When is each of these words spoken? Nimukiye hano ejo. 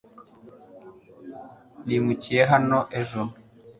Nimukiye 1.85 2.41
hano 2.51 2.77
ejo. 2.99 3.21